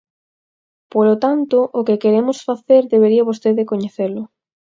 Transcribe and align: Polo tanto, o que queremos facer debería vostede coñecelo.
Polo 0.93 1.15
tanto, 1.23 1.57
o 1.79 1.81
que 1.87 2.01
queremos 2.03 2.37
facer 2.47 2.81
debería 2.93 3.27
vostede 3.29 3.69
coñecelo. 3.71 4.23